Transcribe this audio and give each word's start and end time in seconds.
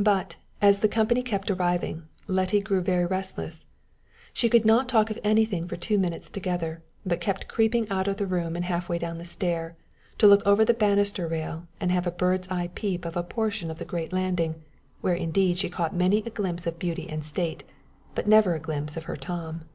But, 0.00 0.34
as 0.60 0.80
the 0.80 0.88
company 0.88 1.22
kept 1.22 1.48
arriving, 1.48 2.08
Letty 2.26 2.60
grew 2.60 2.80
very 2.80 3.06
restless. 3.06 3.66
She 4.32 4.48
could 4.48 4.64
not 4.64 4.88
talk 4.88 5.10
of 5.12 5.18
anything 5.22 5.68
for 5.68 5.76
two 5.76 5.96
minutes 5.96 6.28
together, 6.28 6.82
but 7.06 7.20
kept 7.20 7.46
creeping 7.46 7.88
out 7.88 8.08
of 8.08 8.16
the 8.16 8.26
room 8.26 8.56
and 8.56 8.64
half 8.64 8.88
way 8.88 8.98
down 8.98 9.18
the 9.18 9.24
stair, 9.24 9.76
to 10.18 10.26
look 10.26 10.44
over 10.44 10.64
the 10.64 10.74
banister 10.74 11.28
rail, 11.28 11.68
and 11.78 11.92
have 11.92 12.04
a 12.08 12.10
bird's 12.10 12.48
eye 12.48 12.70
peep 12.74 13.04
of 13.04 13.16
a 13.16 13.22
portion 13.22 13.70
of 13.70 13.78
the 13.78 13.84
great 13.84 14.12
landing, 14.12 14.56
where 15.02 15.14
indeed 15.14 15.58
she 15.58 15.68
caught 15.68 15.94
many 15.94 16.24
a 16.26 16.30
glimpse 16.30 16.66
of 16.66 16.80
beauty 16.80 17.08
and 17.08 17.24
state, 17.24 17.62
but 18.16 18.26
never 18.26 18.56
a 18.56 18.58
glimpse 18.58 18.96
of 18.96 19.04
her 19.04 19.14
Tom. 19.16 19.66